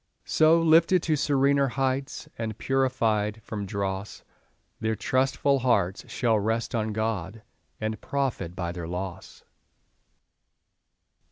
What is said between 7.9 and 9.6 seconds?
profit by their loss.